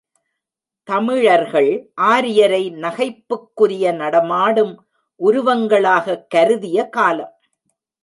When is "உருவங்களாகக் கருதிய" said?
5.19-6.89